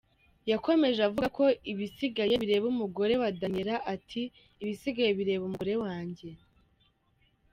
[0.51, 4.21] Yakomeje avuga ko ibisigaye bireba umugore we Daniella, ati:
[4.61, 6.29] “Ibisigaye bireba umugore wanjye.